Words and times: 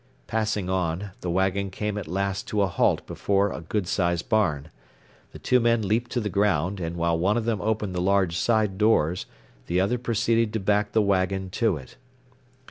Passing 0.25 0.67
on, 0.67 1.11
the 1.21 1.29
wagon 1.29 1.69
came 1.69 1.95
at 1.95 2.07
last 2.07 2.47
to 2.47 2.63
a 2.63 2.67
halt 2.67 3.05
before 3.05 3.51
a 3.53 3.61
good 3.61 3.85
sized 3.87 4.29
barn. 4.29 4.71
The 5.31 5.37
two 5.37 5.59
men 5.59 5.87
leaped 5.87 6.09
to 6.13 6.19
the 6.19 6.27
ground, 6.27 6.79
and 6.79 6.95
while 6.95 7.19
one 7.19 7.37
of 7.37 7.45
them 7.45 7.61
opened 7.61 7.93
the 7.93 8.01
large 8.01 8.35
side 8.35 8.79
doors 8.79 9.27
the 9.67 9.79
other 9.79 9.99
proceeded 9.99 10.53
to 10.53 10.59
back 10.59 10.93
the 10.93 11.03
wagon 11.03 11.51
to 11.51 11.77
it. 11.77 11.97